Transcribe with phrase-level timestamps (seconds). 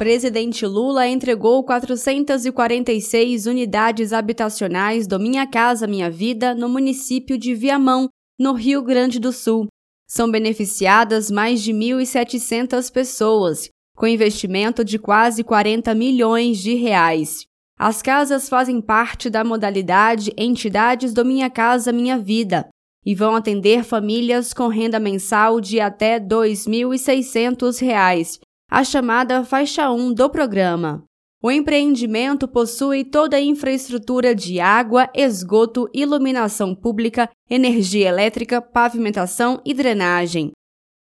[0.00, 8.08] presidente Lula entregou 446 unidades habitacionais do Minha Casa Minha Vida no município de Viamão,
[8.38, 9.66] no Rio Grande do Sul.
[10.08, 17.44] São beneficiadas mais de 1.700 pessoas, com investimento de quase 40 milhões de reais.
[17.78, 22.66] As casas fazem parte da modalidade Entidades do Minha Casa Minha Vida
[23.04, 30.14] e vão atender famílias com renda mensal de até R$ 2.600, a chamada faixa 1
[30.14, 31.02] do programa.
[31.42, 39.74] O empreendimento possui toda a infraestrutura de água, esgoto, iluminação pública, energia elétrica, pavimentação e
[39.74, 40.52] drenagem.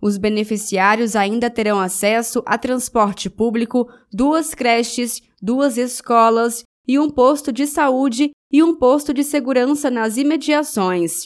[0.02, 7.52] Os beneficiários ainda terão acesso a transporte público, duas creches, duas escolas e um posto
[7.52, 11.26] de saúde e um posto de segurança nas imediações.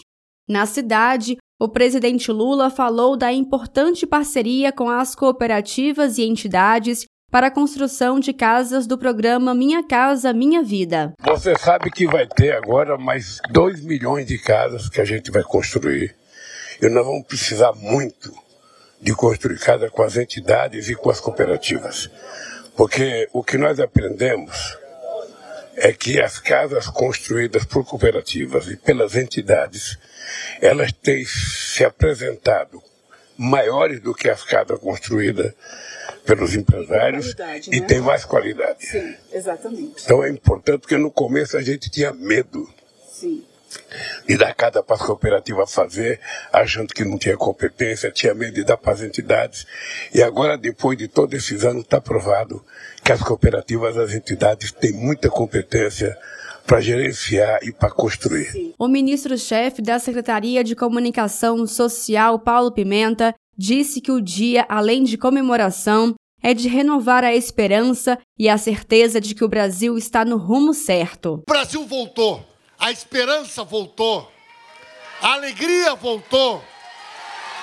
[0.50, 7.48] Na cidade, o presidente Lula falou da importante parceria com as cooperativas e entidades para
[7.48, 11.14] a construção de casas do programa Minha Casa Minha Vida.
[11.22, 15.44] Você sabe que vai ter agora mais 2 milhões de casas que a gente vai
[15.44, 16.16] construir.
[16.82, 18.34] E nós vamos precisar muito
[19.00, 22.10] de construir casa com as entidades e com as cooperativas.
[22.76, 24.80] Porque o que nós aprendemos
[25.76, 29.98] é que as casas construídas por cooperativas e pelas entidades,
[30.62, 32.82] elas têm se apresentado
[33.38, 35.54] maiores do que as casas construídas
[36.26, 37.34] pelos empresários
[37.72, 37.88] e né?
[37.88, 38.86] tem mais qualidade.
[38.86, 40.04] Sim, exatamente.
[40.04, 42.72] Então é importante porque no começo a gente tinha medo.
[43.12, 43.44] Sim.
[44.28, 46.20] De dar cada para as cooperativas fazer,
[46.52, 49.66] achando que não tinha competência, tinha medo de dar para as entidades.
[50.14, 52.64] E agora, depois de todos esses anos, está provado
[53.04, 56.18] que as cooperativas, as entidades têm muita competência
[56.66, 58.74] para gerenciar e para construir.
[58.78, 65.18] O ministro-chefe da Secretaria de Comunicação Social, Paulo Pimenta, disse que o dia, além de
[65.18, 70.38] comemoração, é de renovar a esperança e a certeza de que o Brasil está no
[70.38, 71.44] rumo certo.
[71.48, 72.44] O Brasil voltou,
[72.82, 74.30] a esperança voltou,
[75.22, 76.66] a alegria voltou,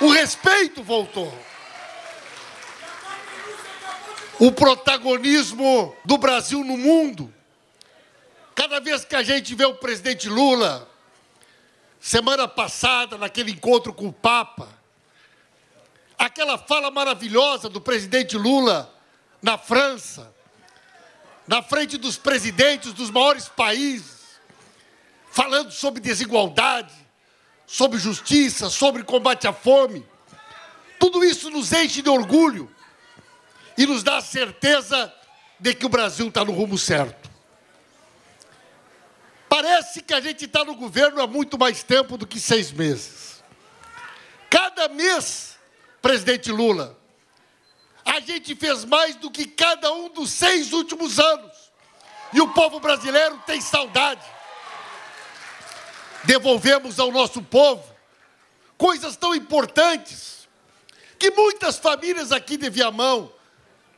[0.00, 1.36] o respeito voltou.
[4.38, 7.34] O protagonismo do Brasil no mundo.
[8.54, 10.88] Cada vez que a gente vê o presidente Lula,
[11.98, 14.68] semana passada, naquele encontro com o Papa,
[16.16, 18.88] aquela fala maravilhosa do presidente Lula
[19.42, 20.32] na França,
[21.44, 24.17] na frente dos presidentes dos maiores países,
[25.30, 26.92] falando sobre desigualdade,
[27.66, 30.04] sobre justiça, sobre combate à fome.
[30.98, 32.70] Tudo isso nos enche de orgulho
[33.76, 35.12] e nos dá a certeza
[35.60, 37.28] de que o Brasil está no rumo certo.
[39.48, 43.42] Parece que a gente está no governo há muito mais tempo do que seis meses.
[44.50, 45.58] Cada mês
[46.00, 46.96] presidente Lula.
[48.04, 51.52] A gente fez mais do que cada um dos seis últimos anos.
[52.32, 54.24] E o povo brasileiro tem saudade.
[56.24, 57.82] Devolvemos ao nosso povo
[58.76, 60.48] coisas tão importantes
[61.18, 63.30] que muitas famílias aqui de Viamão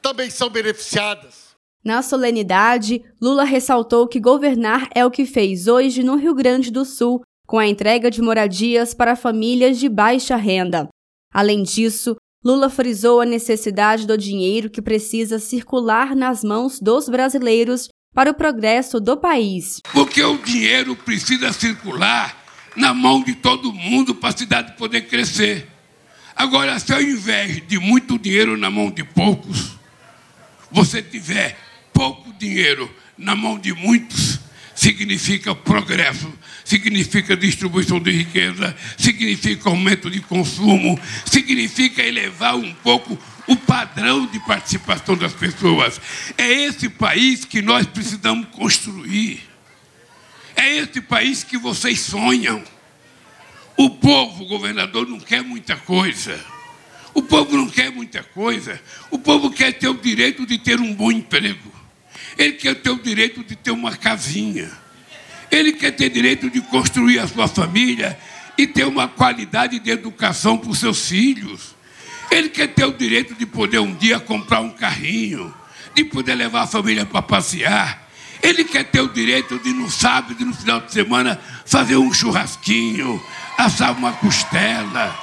[0.00, 1.50] também são beneficiadas.
[1.84, 6.84] Na solenidade, Lula ressaltou que governar é o que fez hoje no Rio Grande do
[6.84, 10.88] Sul, com a entrega de moradias para famílias de baixa renda.
[11.32, 17.88] Além disso, Lula frisou a necessidade do dinheiro que precisa circular nas mãos dos brasileiros
[18.15, 19.81] para o progresso do país.
[19.93, 22.37] Porque o dinheiro precisa circular
[22.76, 25.69] na mão de todo mundo para a cidade poder crescer.
[26.34, 29.76] Agora, se ao invés de muito dinheiro na mão de poucos,
[30.70, 31.59] você tiver
[31.93, 34.41] pouco dinheiro na mão de muitos,
[34.75, 36.32] significa progresso,
[36.65, 43.19] significa distribuição de riqueza, significa aumento de consumo, significa elevar um pouco
[43.50, 46.00] o padrão de participação das pessoas.
[46.38, 49.41] É esse país que nós precisamos construir.
[50.55, 52.62] É esse país que vocês sonham.
[53.77, 56.38] O povo, o governador, não quer muita coisa.
[57.12, 58.81] O povo não quer muita coisa.
[59.11, 61.73] O povo quer ter o direito de ter um bom emprego.
[62.38, 64.70] Ele quer ter o direito de ter uma casinha.
[65.50, 68.17] Ele quer ter direito de construir a sua família
[68.56, 71.80] e ter uma qualidade de educação para os seus filhos.
[72.31, 75.55] Ele quer ter o direito de poder um dia comprar um carrinho,
[75.94, 78.09] de poder levar a família para passear.
[78.43, 83.23] Ele quer ter o direito de, no sábado no final de semana, fazer um churrasquinho,
[83.59, 85.15] assar uma costela.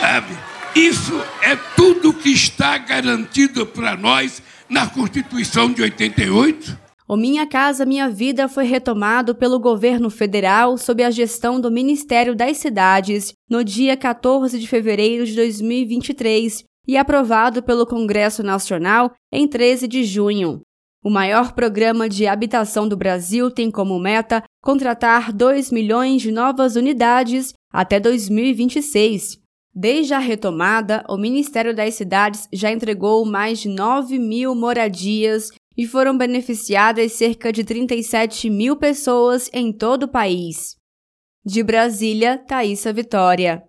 [0.00, 0.36] Sabe?
[0.74, 6.85] Isso é tudo que está garantido para nós na Constituição de 88?
[7.08, 12.34] O Minha Casa Minha Vida foi retomado pelo governo federal sob a gestão do Ministério
[12.34, 19.46] das Cidades no dia 14 de fevereiro de 2023 e aprovado pelo Congresso Nacional em
[19.46, 20.62] 13 de junho.
[21.00, 26.74] O maior programa de habitação do Brasil tem como meta contratar 2 milhões de novas
[26.74, 29.38] unidades até 2026.
[29.72, 35.86] Desde a retomada, o Ministério das Cidades já entregou mais de 9 mil moradias e
[35.86, 40.76] foram beneficiadas cerca de 37 mil pessoas em todo o país.
[41.44, 43.64] De Brasília, Thaisa Vitória.